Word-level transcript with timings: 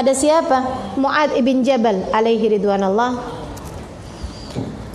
kepada 0.00 0.16
siapa? 0.16 0.58
Muad 0.96 1.36
ibn 1.36 1.60
Jabal 1.60 2.08
alaihi 2.08 2.56
ridwanallah. 2.56 3.20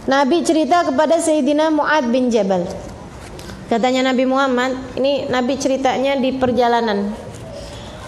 Nabi 0.10 0.42
cerita 0.42 0.82
kepada 0.82 1.22
Sayyidina 1.22 1.70
Muad 1.70 2.10
bin 2.10 2.34
Jabal. 2.34 2.66
Katanya 3.70 4.10
Nabi 4.10 4.26
Muhammad, 4.26 4.74
ini 4.98 5.30
Nabi 5.30 5.62
ceritanya 5.62 6.18
di 6.18 6.34
perjalanan. 6.34 7.14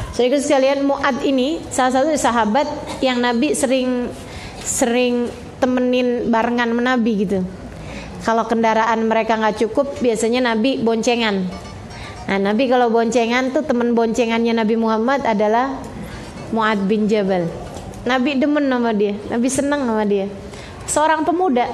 Saudara 0.09 0.41
sekalian, 0.41 0.89
Muad 0.89 1.21
ini 1.21 1.61
salah 1.69 2.01
satu 2.01 2.17
sahabat 2.17 2.65
yang 3.05 3.21
Nabi 3.21 3.53
sering 3.53 4.09
sering 4.65 5.29
temenin 5.61 6.33
barengan 6.33 6.73
menabi 6.73 7.29
gitu. 7.29 7.45
Kalau 8.25 8.49
kendaraan 8.49 9.05
mereka 9.05 9.37
nggak 9.37 9.69
cukup, 9.69 10.01
biasanya 10.01 10.41
Nabi 10.41 10.81
boncengan. 10.81 11.45
Nah, 12.25 12.41
Nabi 12.41 12.65
kalau 12.65 12.89
boncengan 12.89 13.53
tuh 13.53 13.61
teman 13.61 13.93
boncengannya 13.93 14.57
Nabi 14.57 14.73
Muhammad 14.81 15.21
adalah 15.29 15.77
Muad 16.51 16.79
bin 16.87 17.11
Jabal. 17.11 17.47
Nabi 18.07 18.39
demen 18.39 18.71
sama 18.71 18.95
dia, 18.95 19.19
Nabi 19.27 19.47
senang 19.51 19.83
sama 19.83 20.07
dia. 20.07 20.31
Seorang 20.87 21.27
pemuda, 21.27 21.67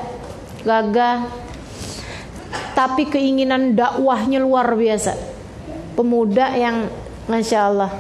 gagah, 0.65 1.29
tapi 2.73 3.05
keinginan 3.05 3.77
dakwahnya 3.77 4.41
luar 4.41 4.73
biasa. 4.73 5.13
Pemuda 5.93 6.57
yang 6.57 6.89
masya 7.29 7.69
Allah. 7.69 7.91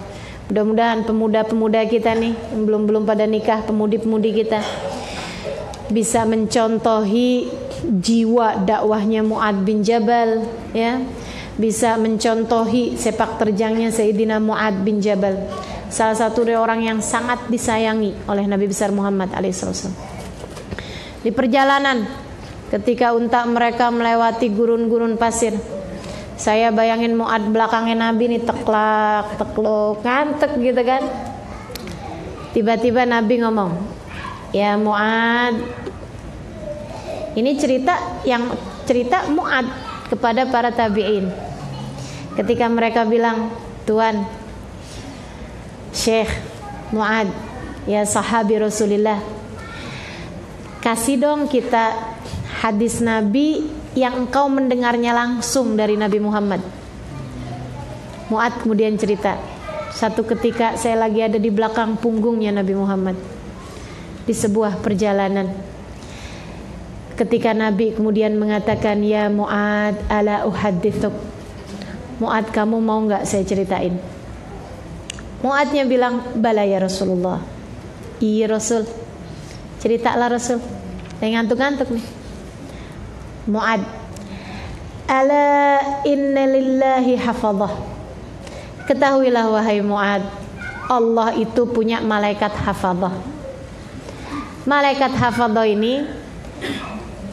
Mudah-mudahan 0.49 1.05
pemuda-pemuda 1.05 1.85
kita 1.85 2.17
nih 2.17 2.33
yang 2.33 2.65
belum 2.65 2.89
belum 2.89 3.03
pada 3.05 3.29
nikah, 3.29 3.61
pemudi-pemudi 3.69 4.33
kita 4.33 4.65
bisa 5.93 6.25
mencontohi 6.25 7.53
jiwa 7.85 8.65
dakwahnya 8.65 9.21
Muad 9.21 9.61
bin 9.61 9.85
Jabal, 9.85 10.41
ya 10.73 10.97
bisa 11.53 12.01
mencontohi 12.01 12.97
sepak 12.97 13.37
terjangnya 13.37 13.93
Sayyidina 13.93 14.41
Muad 14.41 14.81
bin 14.81 14.97
Jabal 14.97 15.37
salah 15.93 16.17
satu 16.17 16.41
dari 16.41 16.57
orang 16.57 16.81
yang 16.81 16.97
sangat 17.05 17.45
disayangi 17.53 18.25
oleh 18.25 18.49
Nabi 18.49 18.65
besar 18.65 18.89
Muhammad 18.89 19.29
alaihissalam 19.29 19.93
di 21.21 21.29
perjalanan 21.29 22.09
ketika 22.73 23.13
unta 23.13 23.45
mereka 23.45 23.93
melewati 23.93 24.49
gurun-gurun 24.49 25.21
pasir 25.21 25.53
saya 26.33 26.73
bayangin 26.73 27.13
Muad 27.13 27.45
belakangnya 27.53 28.09
Nabi 28.09 28.33
nih 28.33 28.41
teklak 28.41 29.37
tekluk 29.37 30.01
ngantek 30.01 30.57
gitu 30.57 30.81
kan 30.81 31.05
tiba-tiba 32.57 33.05
Nabi 33.05 33.45
ngomong 33.45 33.71
ya 34.49 34.73
Muad 34.73 35.61
ini 37.37 37.53
cerita 37.57 38.21
yang 38.25 38.49
cerita 38.85 39.29
Muad 39.29 39.65
kepada 40.13 40.45
para 40.45 40.69
tabi'in. 40.69 41.33
Ketika 42.37 42.69
mereka 42.69 43.05
bilang, 43.09 43.49
"Tuan, 43.89 44.25
Syekh 45.93 46.29
Muad, 46.89 47.29
ya 47.85 48.01
sahabi 48.03 48.57
Rasulullah, 48.57 49.21
kasih 50.81 51.21
dong 51.21 51.45
kita 51.45 51.93
hadis 52.65 52.97
Nabi 52.97 53.69
yang 53.93 54.25
engkau 54.25 54.49
mendengarnya 54.49 55.13
langsung 55.13 55.77
dari 55.77 55.93
Nabi 55.93 56.17
Muhammad." 56.17 56.61
Muad 58.33 58.57
kemudian 58.57 58.97
cerita, 58.97 59.37
satu 59.93 60.25
ketika 60.25 60.73
saya 60.73 60.97
lagi 60.97 61.21
ada 61.21 61.37
di 61.37 61.53
belakang 61.53 61.93
punggungnya 62.01 62.49
Nabi 62.49 62.73
Muhammad 62.73 63.13
di 64.25 64.33
sebuah 64.33 64.81
perjalanan. 64.81 65.53
Ketika 67.13 67.53
Nabi 67.53 67.93
kemudian 67.93 68.33
mengatakan 68.41 69.05
ya 69.05 69.29
Muad 69.29 69.93
ala 70.09 70.49
uhadditsuk 70.49 71.13
Muad 72.17 72.49
kamu 72.49 72.81
mau 72.81 72.97
nggak 73.05 73.29
saya 73.29 73.45
ceritain 73.45 74.01
Muadnya 75.43 75.83
bilang 75.83 76.39
bala 76.39 76.63
ya 76.63 76.79
Rasulullah. 76.79 77.43
Iya 78.23 78.47
Rasul. 78.47 78.87
Ceritalah 79.83 80.31
Rasul. 80.31 80.63
Saya 81.19 81.29
ngantuk-ngantuk 81.35 81.91
nih. 81.91 82.05
Muad. 83.51 83.83
Ala 85.11 85.51
inna 86.07 86.47
lillahi 86.47 87.19
hafadhah. 87.19 87.75
Ketahuilah 88.87 89.51
wahai 89.51 89.83
Muad 89.83 90.23
Allah 90.87 91.35
itu 91.35 91.67
punya 91.67 91.99
malaikat 91.99 92.55
hafadhah. 92.55 93.11
Malaikat 94.63 95.11
hafadhah 95.11 95.67
ini 95.67 96.07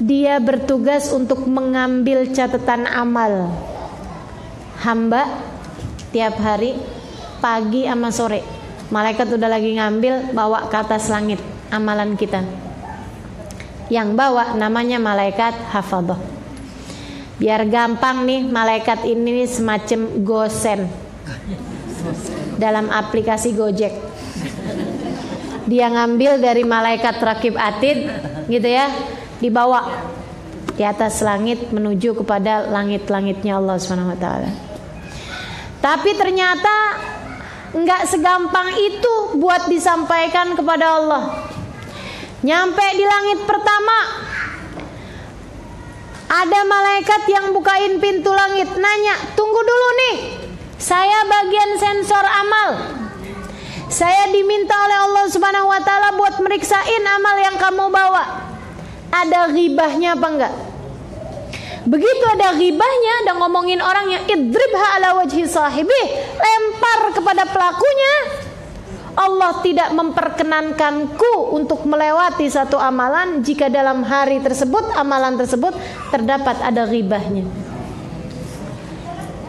dia 0.02 0.42
bertugas 0.42 1.14
untuk 1.14 1.46
mengambil 1.46 2.26
catatan 2.32 2.88
amal 2.90 3.54
hamba 4.80 5.28
tiap 6.10 6.40
hari 6.40 6.74
pagi 7.40 7.88
sama 7.88 8.12
sore. 8.14 8.44
Malaikat 8.92 9.32
udah 9.32 9.48
lagi 9.50 9.74
ngambil 9.74 10.36
bawa 10.36 10.68
ke 10.68 10.76
atas 10.76 11.08
langit 11.10 11.42
amalan 11.72 12.14
kita. 12.14 12.44
Yang 13.90 14.14
bawa 14.14 14.54
namanya 14.54 15.02
malaikat 15.02 15.56
hafadhah 15.74 16.40
biar 17.40 17.64
gampang 17.64 18.28
nih 18.28 18.44
malaikat 18.44 19.08
ini 19.08 19.48
semacam 19.48 20.00
gosen. 20.20 20.84
Dalam 22.60 22.92
aplikasi 22.92 23.56
Gojek. 23.56 23.96
Dia 25.64 25.88
ngambil 25.88 26.36
dari 26.36 26.60
malaikat 26.68 27.16
rakib 27.24 27.56
atid 27.56 28.04
gitu 28.52 28.68
ya 28.68 28.92
dibawa 29.40 29.88
di 30.76 30.84
atas 30.84 31.24
langit 31.24 31.72
menuju 31.72 32.20
kepada 32.20 32.68
langit-langitnya 32.68 33.56
Allah 33.56 33.80
taala. 34.20 34.50
Tapi 35.80 36.10
ternyata 36.12 36.76
nggak 37.70 38.02
segampang 38.10 38.74
itu 38.74 39.38
buat 39.38 39.70
disampaikan 39.70 40.58
kepada 40.58 40.98
Allah. 40.98 41.22
Nyampe 42.40 42.86
di 42.96 43.04
langit 43.04 43.44
pertama 43.46 43.98
ada 46.30 46.60
malaikat 46.62 47.22
yang 47.26 47.50
bukain 47.50 47.98
pintu 47.98 48.30
langit 48.30 48.70
nanya, 48.74 49.18
"Tunggu 49.34 49.60
dulu 49.60 49.88
nih. 49.98 50.16
Saya 50.80 51.26
bagian 51.28 51.76
sensor 51.76 52.24
amal. 52.24 52.68
Saya 53.90 54.30
diminta 54.30 54.72
oleh 54.86 54.98
Allah 55.10 55.24
Subhanahu 55.28 55.68
wa 55.68 55.82
taala 55.82 56.14
buat 56.14 56.38
meriksain 56.38 57.04
amal 57.04 57.36
yang 57.42 57.58
kamu 57.58 57.90
bawa 57.90 58.22
ada 59.10 59.50
ribahnya 59.50 60.14
apa 60.14 60.26
enggak? 60.30 60.54
Begitu 61.88 62.24
ada 62.36 62.52
ribahnya 62.60 63.14
dan 63.24 63.40
ngomongin 63.40 63.80
orang 63.80 64.12
yang 64.12 64.24
idribha 64.28 64.86
ala 65.00 65.16
wajhi 65.16 65.48
sahibi, 65.48 66.02
lempar 66.36 67.16
kepada 67.16 67.48
pelakunya. 67.48 68.14
Allah 69.16 69.58
tidak 69.64 69.90
memperkenankanku 69.92 71.52
untuk 71.56 71.84
melewati 71.84 72.46
satu 72.46 72.78
amalan 72.78 73.42
jika 73.42 73.68
dalam 73.68 74.06
hari 74.06 74.38
tersebut 74.40 74.96
amalan 74.96 75.36
tersebut 75.36 75.74
terdapat 76.12 76.56
ada 76.62 76.86
ribahnya. 76.86 77.44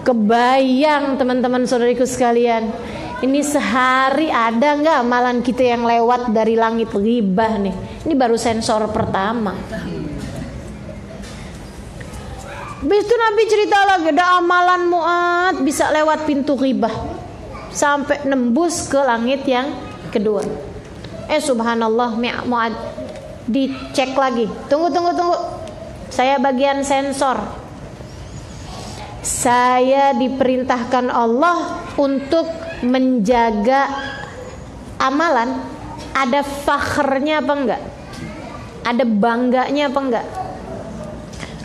Kebayang 0.02 1.22
teman-teman 1.22 1.70
saudariku 1.70 2.10
sekalian, 2.10 2.74
ini 3.22 3.46
sehari 3.46 4.34
ada 4.34 4.82
nggak 4.82 4.98
amalan 5.06 5.46
kita 5.46 5.78
yang 5.78 5.86
lewat 5.86 6.34
dari 6.34 6.58
langit 6.58 6.90
ribah 6.90 7.62
nih? 7.62 7.76
Ini 8.10 8.14
baru 8.18 8.34
sensor 8.34 8.90
pertama. 8.90 9.54
Habis 12.82 13.06
itu 13.06 13.14
Nabi 13.14 13.44
cerita 13.46 13.78
lagi 13.86 14.10
ada 14.10 14.42
amalan 14.42 14.90
muat 14.90 15.62
bisa 15.62 15.94
lewat 15.94 16.26
pintu 16.26 16.58
ribah 16.58 16.90
sampai 17.70 18.26
nembus 18.26 18.90
ke 18.90 18.98
langit 18.98 19.46
yang 19.46 19.70
kedua. 20.10 20.42
Eh 21.30 21.38
subhanallah 21.38 22.18
muat 22.50 22.74
dicek 23.46 24.18
lagi. 24.18 24.50
Tunggu 24.66 24.90
tunggu 24.90 25.14
tunggu. 25.14 25.38
Saya 26.10 26.42
bagian 26.42 26.82
sensor. 26.82 27.38
Saya 29.22 30.18
diperintahkan 30.18 31.14
Allah 31.14 31.86
untuk 32.02 32.50
menjaga 32.82 33.94
amalan 34.98 35.62
ada 36.18 36.42
fakhrnya 36.42 37.46
apa 37.46 37.54
enggak? 37.54 37.82
Ada 38.82 39.06
bangganya 39.06 39.94
apa 39.94 40.00
enggak? 40.02 40.41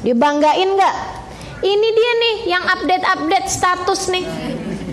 Dibanggain 0.06 0.70
enggak? 0.78 0.94
Ini 1.66 1.88
dia 1.90 2.12
nih 2.22 2.36
yang 2.46 2.62
update-update 2.62 3.48
status 3.50 4.06
nih. 4.14 4.22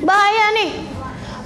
Bahaya 0.02 0.46
nih. 0.58 0.72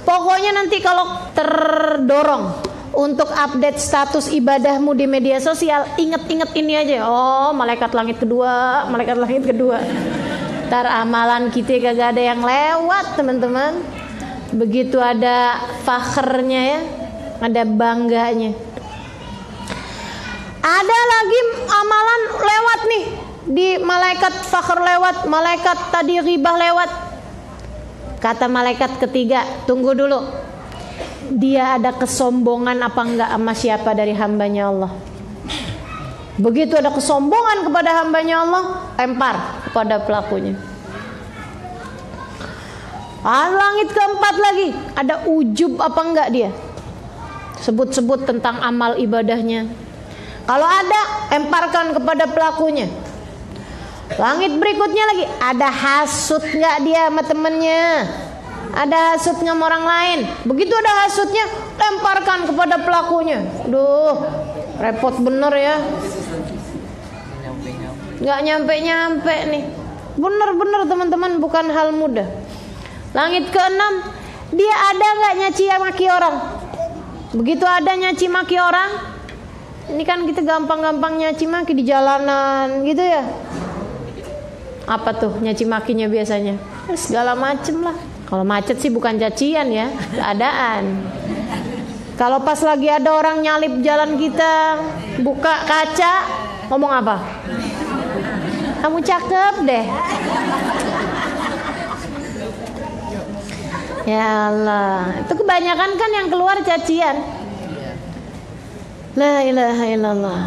Pokoknya 0.08 0.56
nanti 0.56 0.80
kalau 0.80 1.28
terdorong 1.36 2.64
untuk 2.96 3.28
update 3.28 3.76
status 3.76 4.32
ibadahmu 4.32 4.96
di 4.96 5.04
media 5.04 5.36
sosial, 5.36 5.84
inget-inget 6.00 6.48
ini 6.56 6.72
aja. 6.80 7.04
Oh, 7.04 7.52
malaikat 7.52 7.92
langit 7.92 8.16
kedua, 8.16 8.88
malaikat 8.88 9.20
langit 9.20 9.44
kedua. 9.44 9.84
Ntar 10.72 10.88
amalan 10.88 11.52
kita 11.52 11.76
kagak 11.76 12.16
ada 12.16 12.22
yang 12.24 12.40
lewat, 12.40 13.20
teman-teman 13.20 13.84
begitu 14.52 14.96
ada 14.96 15.60
fakhrnya 15.84 16.60
ya 16.72 16.80
ada 17.44 17.62
bangganya 17.68 18.56
ada 20.64 20.98
lagi 21.04 21.40
amalan 21.68 22.20
lewat 22.32 22.80
nih 22.88 23.04
di 23.48 23.80
malaikat 23.80 24.44
fakhr 24.44 24.76
lewat 24.76 25.24
malaikat 25.24 25.78
tadi 25.88 26.20
ribah 26.20 26.56
lewat 26.60 26.90
kata 28.20 28.44
malaikat 28.44 29.00
ketiga 29.00 29.44
tunggu 29.64 29.96
dulu 29.96 30.20
dia 31.28 31.76
ada 31.76 31.92
kesombongan 31.92 32.80
apa 32.80 33.00
enggak 33.04 33.30
sama 33.30 33.52
siapa 33.52 33.90
dari 33.92 34.16
hambanya 34.16 34.72
Allah. 34.72 34.92
Begitu 36.38 36.78
ada 36.78 36.88
kesombongan 36.94 37.66
kepada 37.66 37.90
hambanya 38.00 38.46
Allah, 38.46 38.64
lempar 38.96 39.36
kepada 39.68 40.00
pelakunya. 40.06 40.54
Ah, 43.26 43.50
langit 43.50 43.90
keempat 43.90 44.34
lagi, 44.38 44.68
ada 44.94 45.26
ujub 45.26 45.82
apa 45.82 46.00
enggak 46.00 46.28
dia? 46.30 46.50
Sebut-sebut 47.60 48.22
tentang 48.24 48.62
amal 48.62 48.94
ibadahnya. 48.96 49.66
Kalau 50.46 50.64
ada, 50.64 51.00
lemparkan 51.34 51.92
kepada 51.92 52.24
pelakunya. 52.30 52.88
Langit 54.16 54.56
berikutnya 54.56 55.04
lagi, 55.12 55.24
ada 55.36 55.68
hasut 55.68 56.40
enggak 56.40 56.76
dia 56.86 57.12
sama 57.12 57.22
temennya? 57.26 58.08
ada 58.74 59.16
hasutnya 59.16 59.52
sama 59.56 59.64
orang 59.66 59.84
lain. 59.84 60.18
Begitu 60.44 60.70
ada 60.70 60.92
hasutnya, 61.06 61.44
lemparkan 61.78 62.46
kepada 62.46 62.76
pelakunya. 62.82 63.42
Duh, 63.66 64.16
repot 64.78 65.14
bener 65.18 65.52
ya. 65.56 65.76
Gak 68.18 68.38
nyampe-nyampe 68.42 69.34
nih. 69.50 69.64
Bener-bener 70.18 70.80
teman-teman 70.90 71.32
bukan 71.38 71.66
hal 71.70 71.94
mudah. 71.94 72.26
Langit 73.14 73.50
keenam, 73.54 74.02
dia 74.50 74.74
ada 74.90 75.06
nggak 75.06 75.34
nyaci 75.38 75.64
maki 75.78 76.06
orang? 76.10 76.34
Begitu 77.32 77.64
ada 77.64 77.94
nyaci 77.94 78.26
maki 78.26 78.58
orang, 78.58 78.90
ini 79.94 80.02
kan 80.02 80.26
kita 80.26 80.42
gampang-gampang 80.42 81.22
nyaci 81.22 81.46
maki 81.46 81.72
di 81.78 81.86
jalanan 81.86 82.82
gitu 82.82 83.00
ya. 83.00 83.22
Apa 84.88 85.12
tuh 85.12 85.36
nyaci 85.44 85.68
makinya 85.68 86.08
biasanya? 86.08 86.56
Segala 86.96 87.36
macem 87.36 87.84
lah. 87.84 87.92
Kalau 88.24 88.44
macet 88.44 88.80
sih 88.80 88.88
bukan 88.88 89.20
cacian 89.20 89.68
ya, 89.68 89.92
keadaan. 90.16 91.04
Kalau 92.16 92.40
pas 92.40 92.56
lagi 92.64 92.88
ada 92.88 93.12
orang 93.12 93.44
nyalip 93.44 93.84
jalan 93.84 94.16
kita, 94.16 94.80
buka 95.20 95.64
kaca, 95.68 96.24
ngomong 96.72 96.92
apa? 97.04 97.16
Kamu 98.80 98.98
cakep 99.04 99.54
deh. 99.64 99.86
Ya 104.08 104.48
Allah, 104.48 105.20
itu 105.20 105.32
kebanyakan 105.36 105.90
kan 106.00 106.10
yang 106.16 106.28
keluar 106.32 106.56
cacian. 106.64 107.16
La 109.16 109.44
ilaha 109.44 109.84
illallah. 109.84 110.42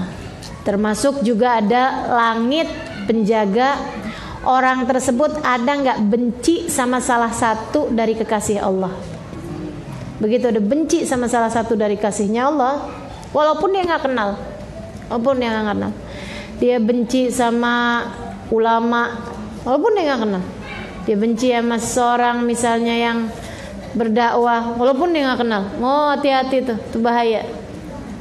Termasuk 0.65 1.21
juga 1.21 1.61
ada 1.61 2.09
langit 2.09 2.69
penjaga 3.05 4.00
orang 4.45 4.85
tersebut 4.89 5.41
ada 5.45 5.71
nggak 5.71 5.99
benci 6.09 6.69
sama 6.69 6.97
salah 6.97 7.29
satu 7.29 7.93
dari 7.93 8.17
kekasih 8.17 8.61
Allah. 8.61 8.93
Begitu 10.21 10.53
ada 10.53 10.61
benci 10.61 11.01
sama 11.09 11.25
salah 11.25 11.49
satu 11.49 11.73
dari 11.73 11.97
kasihnya 11.97 12.45
Allah, 12.53 12.85
walaupun 13.33 13.73
dia 13.73 13.81
nggak 13.81 14.05
kenal, 14.05 14.37
walaupun 15.09 15.41
dia 15.41 15.49
nggak 15.49 15.67
kenal, 15.73 15.91
dia 16.61 16.77
benci 16.77 17.33
sama 17.33 18.05
ulama, 18.53 19.17
walaupun 19.65 19.97
dia 19.97 20.13
nggak 20.13 20.21
kenal, 20.21 20.43
dia 21.09 21.17
benci 21.17 21.47
sama 21.49 21.77
seorang 21.81 22.37
misalnya 22.45 22.93
yang 22.93 23.17
berdakwah, 23.97 24.77
walaupun 24.77 25.09
dia 25.09 25.25
nggak 25.25 25.41
kenal, 25.41 25.63
oh, 25.81 26.13
hati-hati 26.13 26.69
tuh, 26.69 26.77
itu 26.77 26.97
bahaya. 27.01 27.41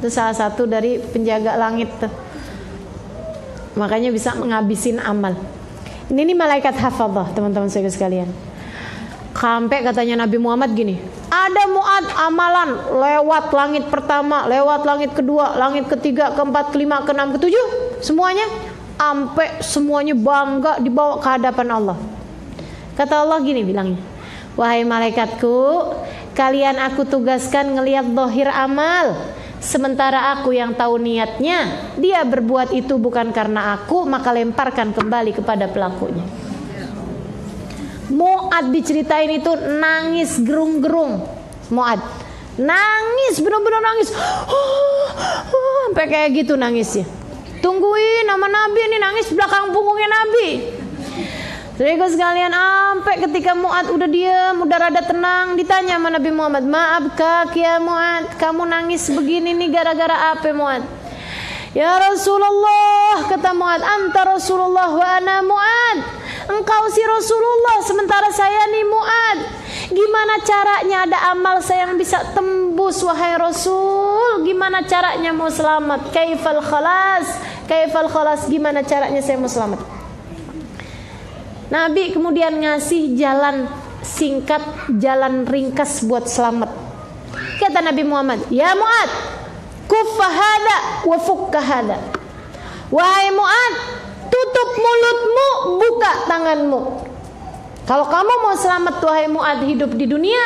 Itu 0.01 0.09
salah 0.09 0.33
satu 0.33 0.65
dari 0.65 0.97
penjaga 0.97 1.53
langit 1.53 1.93
tuh. 2.01 2.09
Makanya 3.77 4.09
bisa 4.09 4.33
menghabisin 4.33 4.97
amal. 4.97 5.37
Ini, 6.11 6.27
ini 6.27 6.35
malaikat 6.35 6.75
hafadzah 6.75 7.31
teman-teman 7.31 7.71
saya 7.71 7.87
sekalian. 7.87 8.27
Sampai 9.31 9.79
katanya 9.79 10.27
Nabi 10.27 10.37
Muhammad 10.43 10.75
gini, 10.75 10.99
ada 11.31 11.63
muat 11.71 12.05
amalan 12.19 12.69
lewat 12.99 13.49
langit 13.55 13.87
pertama, 13.87 14.43
lewat 14.43 14.83
langit 14.83 15.15
kedua, 15.15 15.55
langit 15.55 15.87
ketiga, 15.87 16.35
keempat, 16.35 16.75
kelima, 16.75 17.01
keenam, 17.07 17.31
ketujuh, 17.31 17.97
semuanya 18.03 18.43
sampai 18.99 19.63
semuanya 19.63 20.13
bangga 20.13 20.77
dibawa 20.83 21.17
ke 21.23 21.27
hadapan 21.31 21.67
Allah. 21.73 21.97
Kata 22.93 23.23
Allah 23.23 23.39
gini 23.41 23.63
bilangnya, 23.65 23.97
wahai 24.59 24.83
malaikatku, 24.83 25.57
kalian 26.35 26.75
aku 26.75 27.07
tugaskan 27.07 27.71
ngelihat 27.79 28.05
dohir 28.11 28.51
amal 28.51 29.15
Sementara 29.61 30.33
aku 30.33 30.57
yang 30.57 30.73
tahu 30.73 30.97
niatnya, 30.97 31.93
dia 32.01 32.25
berbuat 32.25 32.73
itu 32.73 32.97
bukan 32.97 33.29
karena 33.29 33.77
aku, 33.77 34.09
maka 34.09 34.33
lemparkan 34.33 34.89
kembali 34.89 35.37
kepada 35.37 35.69
pelakunya. 35.69 36.25
Muad 38.09 38.73
diceritain 38.73 39.29
itu 39.29 39.53
nangis 39.77 40.41
gerung-gerung. 40.41 41.29
Muad 41.69 42.01
nangis 42.57 43.37
benar-benar 43.37 43.85
nangis. 43.85 44.09
Sampai 45.85 46.09
kayak 46.09 46.41
gitu 46.41 46.57
nangisnya. 46.57 47.05
Tungguin 47.61 48.25
nama 48.25 48.49
Nabi 48.49 48.79
ini 48.81 48.97
nangis 48.97 49.29
belakang 49.29 49.69
punggungnya 49.69 50.09
Nabi. 50.09 50.47
Saudaraku 51.71 52.11
sekalian, 52.11 52.51
sampai 52.51 53.15
ketika 53.23 53.55
Mu'ad 53.55 53.87
udah 53.95 54.09
diam, 54.11 54.67
udah 54.67 54.77
rada 54.77 55.01
tenang, 55.07 55.55
ditanya 55.55 55.95
sama 55.95 56.11
Nabi 56.11 56.29
Muhammad, 56.35 56.67
maaf 56.67 57.15
kak 57.15 57.55
ya 57.55 57.79
Mu'ad, 57.79 58.35
kamu 58.35 58.67
nangis 58.67 59.07
begini 59.07 59.55
nih 59.55 59.71
gara-gara 59.71 60.35
apa 60.35 60.51
Mu'ad? 60.51 60.83
Ya 61.71 61.95
Rasulullah, 61.95 63.23
kata 63.31 63.55
Mu'ad, 63.55 63.81
anta 63.87 64.21
Rasulullah 64.27 64.91
wa 64.91 65.07
ana 65.15 65.39
Mu'ad. 65.39 65.97
Engkau 66.51 66.83
si 66.91 66.99
Rasulullah, 67.07 67.79
sementara 67.87 68.27
saya 68.35 68.67
nih 68.67 68.85
Mu'ad. 68.91 69.37
Gimana 69.95 70.43
caranya 70.43 70.97
ada 71.07 71.17
amal 71.31 71.63
saya 71.63 71.87
yang 71.87 71.95
bisa 71.95 72.19
tembus 72.35 72.99
wahai 73.03 73.39
Rasul? 73.39 74.43
Gimana 74.43 74.83
caranya 74.83 75.31
mau 75.31 75.47
selamat? 75.47 76.11
Kaifal 76.11 76.59
khalas? 76.59 77.31
Kaifal 77.67 78.11
khalas? 78.11 78.51
Gimana 78.51 78.83
caranya 78.83 79.23
saya 79.23 79.39
mau 79.39 79.47
selamat? 79.47 79.90
Nabi 81.71 82.11
kemudian 82.11 82.59
ngasih 82.59 83.15
jalan 83.15 83.63
singkat, 84.03 84.59
jalan 84.99 85.47
ringkas 85.47 86.03
buat 86.03 86.27
selamat. 86.27 86.67
Kata 87.63 87.79
Nabi 87.79 88.03
Muhammad, 88.03 88.43
"Ya 88.51 88.75
Muad, 88.75 89.09
kuffahada 89.87 91.07
wa 91.07 91.15
fukkahada." 91.15 91.95
Wahai 92.91 93.31
Muad, 93.31 93.73
tutup 94.27 94.69
mulutmu, 94.75 95.47
buka 95.79 96.11
tanganmu. 96.27 96.81
Kalau 97.87 98.05
kamu 98.11 98.33
mau 98.43 98.55
selamat 98.59 98.95
wahai 99.07 99.31
Muad 99.31 99.63
hidup 99.63 99.95
di 99.95 100.11
dunia, 100.11 100.43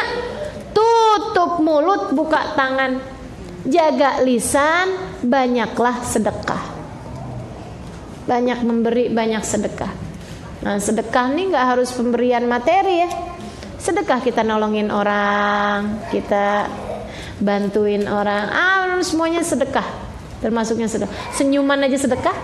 tutup 0.78 1.58
mulut, 1.58 2.14
buka 2.14 2.54
tangan. 2.54 3.02
Jaga 3.66 4.22
lisan, 4.22 4.94
banyaklah 5.26 6.06
sedekah. 6.06 6.62
Banyak 8.30 8.62
memberi, 8.62 9.10
banyak 9.10 9.42
sedekah. 9.42 10.05
Nah, 10.64 10.80
sedekah 10.80 11.34
nih 11.36 11.52
nggak 11.52 11.66
harus 11.76 11.92
pemberian 11.92 12.48
materi 12.48 13.04
ya. 13.04 13.10
Sedekah 13.82 14.24
kita 14.24 14.42
nolongin 14.42 14.90
orang, 14.94 16.08
kita 16.10 16.72
bantuin 17.42 18.08
orang. 18.08 18.48
Ah, 18.50 18.96
semuanya 19.04 19.44
sedekah. 19.44 19.86
Termasuknya 20.40 20.88
sedekah. 20.88 21.12
Senyuman 21.36 21.84
aja 21.84 21.98
sedekah. 22.00 22.36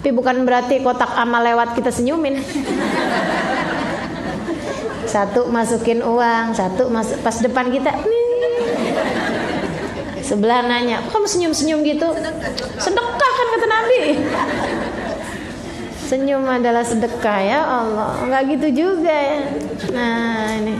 Tapi 0.00 0.16
bukan 0.16 0.48
berarti 0.48 0.80
kotak 0.80 1.12
amal 1.12 1.44
lewat 1.44 1.76
kita 1.76 1.92
senyumin. 1.92 2.40
Satu 5.10 5.50
masukin 5.50 6.06
uang, 6.06 6.54
satu 6.54 6.86
masuk 6.86 7.18
pas 7.26 7.34
depan 7.42 7.66
kita. 7.66 7.90
Sebelah 10.22 10.62
nanya, 10.62 11.02
kamu 11.10 11.26
senyum-senyum 11.26 11.82
gitu? 11.82 12.06
Sedekah 12.78 13.32
kan 13.34 13.46
kata 13.58 13.66
Nabi. 13.66 14.00
Senyum 16.10 16.42
adalah 16.42 16.82
sedekah 16.82 17.38
ya 17.38 17.62
Allah. 17.62 18.18
Enggak 18.26 18.42
gitu 18.58 18.68
juga 18.82 19.14
ya. 19.14 19.46
Nah, 19.94 20.58
ini. 20.58 20.74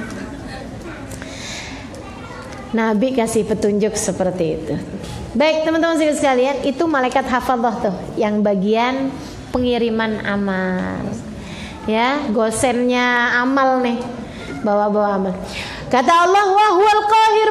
Nabi 2.74 3.14
kasih 3.14 3.46
petunjuk 3.46 3.94
seperti 3.94 4.58
itu. 4.58 4.74
Baik 5.38 5.62
teman-teman 5.62 6.02
sekalian, 6.18 6.66
itu 6.66 6.82
malaikat 6.90 7.30
hafadzah 7.30 7.76
tuh 7.78 7.96
yang 8.18 8.42
bagian 8.42 9.14
pengiriman 9.54 10.18
amal. 10.26 11.06
Ya, 11.86 12.26
gosennya 12.34 13.38
amal 13.38 13.86
nih. 13.86 14.02
Bawa-bawa 14.66 15.14
amal. 15.14 15.34
Kata 15.94 16.26
Allah, 16.26 16.46
wa 16.50 16.66
huwal 16.74 17.02
qahir 17.06 17.48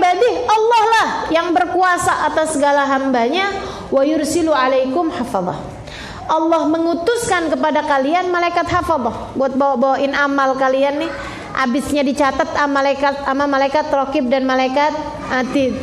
ibadih. 0.00 0.34
Allah 0.48 0.82
lah 0.96 1.08
yang 1.28 1.52
berkuasa 1.52 2.24
atas 2.24 2.56
segala 2.56 2.88
hambanya 2.88 3.52
wa 3.92 4.00
yursilu 4.00 4.56
alaikum 4.56 5.12
hafadzah. 5.12 5.77
Allah 6.28 6.68
mengutuskan 6.68 7.48
kepada 7.48 7.82
kalian 7.88 8.28
malaikat 8.28 8.68
hafadzah 8.68 9.32
buat 9.32 9.56
bawa-bawain 9.56 10.12
amal 10.12 10.54
kalian 10.60 11.08
nih. 11.08 11.12
Abisnya 11.58 12.06
dicatat 12.06 12.54
sama 12.54 12.84
malaikat 12.84 13.14
sama 13.24 13.44
malaikat 13.48 13.90
rokib 13.90 14.30
dan 14.30 14.46
malaikat 14.46 14.94
atid 15.32 15.74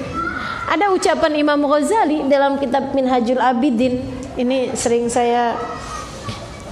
ada 0.65 0.89
ucapan 0.89 1.33
Imam 1.37 1.61
Ghazali 1.69 2.25
dalam 2.25 2.57
kitab 2.57 2.97
Minhajul 2.97 3.37
Abidin. 3.37 4.01
Ini 4.35 4.73
sering 4.73 5.07
saya 5.07 5.53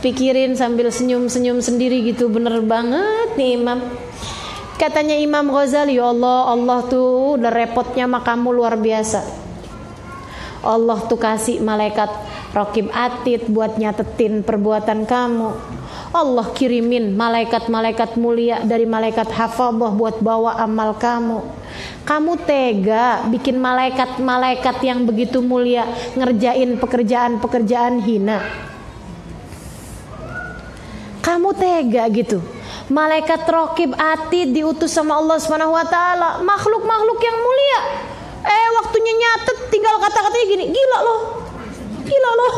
pikirin 0.01 0.57
sambil 0.57 0.89
senyum-senyum 0.89 1.61
sendiri 1.61 2.01
gitu. 2.01 2.27
Bener 2.27 2.57
banget 2.65 3.37
nih 3.37 3.61
Imam. 3.61 3.79
Katanya 4.81 5.15
Imam 5.15 5.53
Ghazali, 5.53 6.01
ya 6.01 6.09
Allah, 6.09 6.49
Allah 6.49 6.79
tuh 6.89 7.37
udah 7.37 7.53
repotnya 7.53 8.09
makamu 8.09 8.49
luar 8.51 8.75
biasa. 8.75 9.42
Allah 10.63 11.03
tuh 11.11 11.19
kasih 11.19 11.59
malaikat 11.59 12.07
rokib 12.55 12.87
atid 12.95 13.51
buat 13.51 13.75
nyatetin 13.75 14.47
perbuatan 14.47 15.03
kamu. 15.03 15.51
Allah 16.13 16.45
kirimin 16.53 17.17
malaikat-malaikat 17.17 18.15
mulia 18.21 18.61
dari 18.63 18.85
malaikat 18.87 19.27
hafadzah 19.27 19.91
buat 19.91 20.21
bawa 20.23 20.55
amal 20.61 20.95
kamu. 20.95 21.41
Kamu 22.07 22.33
tega 22.45 23.25
bikin 23.27 23.57
malaikat-malaikat 23.57 24.77
yang 24.85 25.03
begitu 25.09 25.41
mulia 25.41 25.89
ngerjain 26.13 26.77
pekerjaan-pekerjaan 26.77 27.99
hina. 28.05 28.39
Kamu 31.25 31.49
tega 31.57 32.05
gitu. 32.13 32.45
Malaikat 32.93 33.47
rokib 33.49 33.95
atid 33.95 34.53
diutus 34.53 34.93
sama 34.93 35.17
Allah 35.17 35.39
taala, 35.89 36.29
makhluk-makhluk 36.45 37.19
yang 37.19 37.37
mulia. 37.41 37.81
Eh 38.43 38.67
waktunya 38.75 39.13
nyatet 39.15 39.57
tinggal 39.71 39.95
kata-katanya 40.03 40.45
gini, 40.51 40.65
gila 40.71 40.99
loh. 41.03 41.19
Gila 42.03 42.31
loh. 42.35 42.53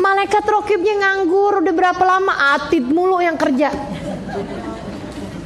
Malaikat 0.00 0.44
rokibnya 0.48 0.98
nganggur 0.98 1.62
udah 1.62 1.74
berapa 1.76 2.02
lama 2.02 2.58
atid 2.58 2.88
mulu 2.88 3.20
yang 3.22 3.38
kerja. 3.38 3.70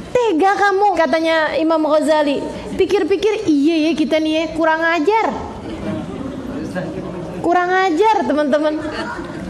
Tega 0.09 0.51
kamu 0.57 0.97
katanya 0.97 1.53
Imam 1.59 1.83
Ghazali. 1.85 2.41
Pikir-pikir 2.73 3.45
iya 3.45 3.89
ya 3.89 3.91
kita 3.93 4.17
nih 4.17 4.33
ya 4.33 4.43
kurang 4.57 4.81
ajar. 4.81 5.27
Kurang 7.43 7.69
ajar 7.69 8.15
teman-teman. 8.25 8.73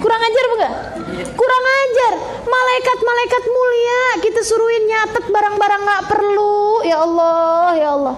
Kurang 0.01 0.21
ajar 0.21 0.43
bukan? 0.51 0.71
Kurang 1.25 1.65
ajar. 1.65 2.13
Malaikat-malaikat 2.45 3.43
mulia 3.49 4.03
kita 4.21 4.41
suruhin 4.45 4.85
nyatet 4.85 5.25
barang-barang 5.33 5.81
nggak 5.81 6.03
perlu. 6.13 6.85
Ya 6.85 7.01
Allah, 7.01 7.73
ya 7.73 7.89
Allah. 7.97 8.15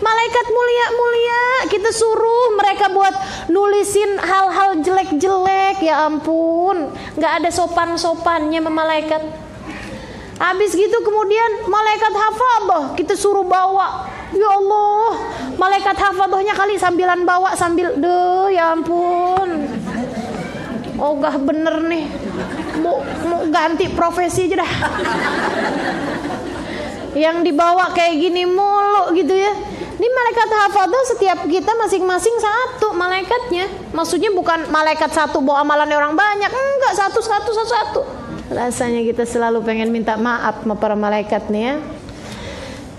Malaikat 0.00 0.46
mulia-mulia 0.48 1.42
kita 1.70 1.92
suruh 1.92 2.56
mereka 2.56 2.88
buat 2.90 3.12
nulisin 3.52 4.18
hal-hal 4.18 4.82
jelek-jelek. 4.82 5.78
Ya 5.84 6.08
ampun, 6.08 6.90
nggak 7.14 7.32
ada 7.44 7.50
sopan-sopannya 7.54 8.58
sama 8.58 8.72
malaikat. 8.72 9.22
Habis 10.40 10.72
gitu 10.72 11.04
kemudian 11.04 11.68
malaikat 11.68 12.16
hafadzah 12.16 12.96
kita 12.96 13.14
suruh 13.14 13.44
bawa. 13.44 14.08
Ya 14.34 14.48
Allah, 14.48 15.20
malaikat 15.54 15.94
hafadzahnya 15.94 16.56
kali 16.56 16.80
sambilan 16.80 17.22
bawa 17.22 17.54
sambil 17.54 17.94
deh 17.94 18.56
ya 18.56 18.74
ampun. 18.74 19.68
Ogah 21.00 21.36
bener 21.40 21.80
nih. 21.86 22.19
Mau, 22.80 23.04
mau 23.28 23.40
ganti 23.52 23.86
profesi 23.92 24.48
aja 24.48 24.64
dah. 24.64 24.72
Yang 27.14 27.36
dibawa 27.52 27.92
kayak 27.92 28.14
gini 28.16 28.48
mulu 28.48 29.12
gitu 29.14 29.34
ya. 29.36 29.52
Ini 30.00 30.08
malaikat 30.08 30.48
hafadzah 30.48 31.04
setiap 31.12 31.38
kita 31.44 31.76
masing-masing 31.76 32.32
satu 32.40 32.96
malaikatnya. 32.96 33.68
Maksudnya 33.92 34.32
bukan 34.32 34.72
malaikat 34.72 35.12
satu 35.12 35.44
bawa 35.44 35.60
amalannya 35.60 35.92
orang 35.92 36.16
banyak. 36.16 36.48
Enggak, 36.48 36.92
satu 36.96 37.20
satu 37.20 37.52
satu 37.52 37.68
satu. 37.68 38.00
Rasanya 38.48 39.04
kita 39.04 39.28
selalu 39.28 39.60
pengen 39.60 39.92
minta 39.92 40.16
maaf 40.16 40.64
sama 40.64 40.72
para 40.74 40.96
malaikat 40.96 41.52
nih 41.52 41.62
ya. 41.62 41.74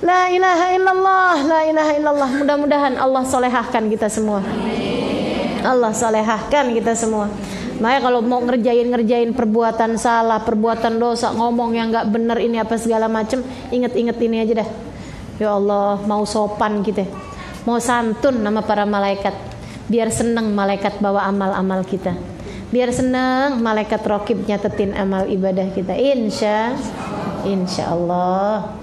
La 0.02 0.30
ilaha 0.30 0.66
illallah, 0.78 1.36
la 1.42 1.62
ilaha 1.66 1.92
illallah. 1.98 2.30
Mudah-mudahan 2.42 2.94
Allah 3.02 3.22
solehahkan 3.26 3.86
kita 3.90 4.06
semua. 4.06 4.46
Allah 5.66 5.94
solehahkan 5.94 6.74
kita 6.74 6.94
semua. 6.94 7.30
Makanya 7.82 8.02
kalau 8.06 8.22
mau 8.22 8.38
ngerjain-ngerjain 8.46 9.34
perbuatan 9.34 9.98
salah, 9.98 10.46
perbuatan 10.46 11.02
dosa, 11.02 11.34
ngomong 11.34 11.74
yang 11.74 11.90
nggak 11.90 12.14
bener 12.14 12.38
ini 12.38 12.62
apa 12.62 12.78
segala 12.78 13.10
macem, 13.10 13.42
inget-inget 13.74 14.22
ini 14.22 14.38
aja 14.46 14.62
dah. 14.62 14.70
Ya 15.42 15.58
Allah, 15.58 15.98
mau 16.06 16.22
sopan 16.22 16.86
kita, 16.86 17.10
mau 17.66 17.82
santun 17.82 18.46
nama 18.46 18.62
para 18.62 18.86
malaikat, 18.86 19.34
biar 19.90 20.14
seneng 20.14 20.54
malaikat 20.54 21.02
bawa 21.02 21.26
amal-amal 21.26 21.82
kita, 21.82 22.14
biar 22.70 22.94
seneng 22.94 23.58
malaikat 23.58 24.06
rokib 24.06 24.46
nyatetin 24.46 24.94
amal 24.94 25.26
ibadah 25.26 25.74
kita. 25.74 25.98
Insya, 25.98 26.78
insya 27.50 27.90
Allah. 27.90 28.81